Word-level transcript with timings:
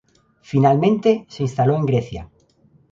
Finalmente, 0.41 1.27
se 1.29 1.43
instaló 1.43 1.75
en 1.75 1.85
Grecia. 1.85 2.27